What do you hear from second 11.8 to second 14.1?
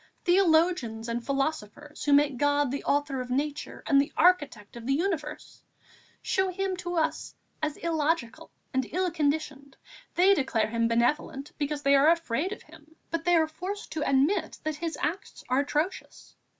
they are afraid of Him, but they are forced to